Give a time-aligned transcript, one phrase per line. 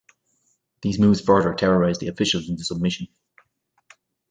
[0.81, 3.05] These moves further terrorized the officials into submission.